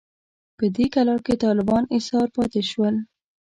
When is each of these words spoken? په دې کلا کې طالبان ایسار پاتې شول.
په 0.57 0.65
دې 0.75 0.85
کلا 0.93 1.15
کې 1.25 1.33
طالبان 1.45 1.83
ایسار 1.95 2.27
پاتې 2.35 2.61
شول. 2.69 2.95